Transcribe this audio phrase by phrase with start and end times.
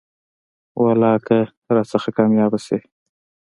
[0.81, 1.37] والله که
[1.73, 2.77] رانه کاميابه شې.